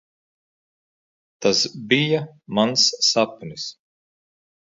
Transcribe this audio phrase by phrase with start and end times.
[1.45, 2.21] Tas bija
[2.61, 3.67] mans sapnis.